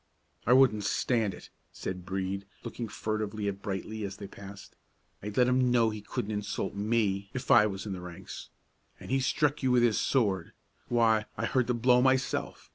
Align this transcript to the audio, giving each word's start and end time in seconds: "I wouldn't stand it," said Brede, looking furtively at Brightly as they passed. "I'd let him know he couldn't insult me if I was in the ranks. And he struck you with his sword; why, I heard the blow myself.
"I 0.47 0.53
wouldn't 0.53 0.83
stand 0.83 1.35
it," 1.35 1.51
said 1.71 2.07
Brede, 2.07 2.45
looking 2.63 2.87
furtively 2.87 3.47
at 3.47 3.61
Brightly 3.61 4.03
as 4.03 4.17
they 4.17 4.25
passed. 4.25 4.75
"I'd 5.21 5.37
let 5.37 5.47
him 5.47 5.69
know 5.69 5.91
he 5.91 6.01
couldn't 6.01 6.31
insult 6.31 6.73
me 6.73 7.29
if 7.35 7.51
I 7.51 7.67
was 7.67 7.85
in 7.85 7.93
the 7.93 8.01
ranks. 8.01 8.49
And 8.99 9.11
he 9.11 9.19
struck 9.19 9.61
you 9.61 9.69
with 9.69 9.83
his 9.83 10.01
sword; 10.01 10.53
why, 10.87 11.25
I 11.37 11.45
heard 11.45 11.67
the 11.67 11.75
blow 11.75 12.01
myself. 12.01 12.67